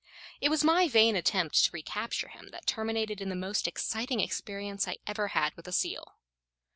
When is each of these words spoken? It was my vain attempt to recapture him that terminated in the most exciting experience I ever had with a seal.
It 0.41 0.49
was 0.49 0.63
my 0.63 0.87
vain 0.87 1.15
attempt 1.15 1.63
to 1.63 1.71
recapture 1.71 2.29
him 2.29 2.49
that 2.49 2.65
terminated 2.65 3.21
in 3.21 3.29
the 3.29 3.35
most 3.35 3.67
exciting 3.67 4.19
experience 4.19 4.87
I 4.87 4.97
ever 5.05 5.27
had 5.27 5.53
with 5.55 5.67
a 5.67 5.71
seal. 5.71 6.15